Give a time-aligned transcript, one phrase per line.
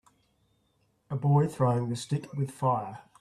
[1.11, 3.01] A boy throwing the stick with fire.